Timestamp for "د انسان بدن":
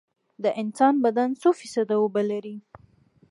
0.43-1.29